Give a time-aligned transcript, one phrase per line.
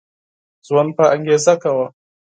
[0.67, 1.87] ژوند په انګيزه کوه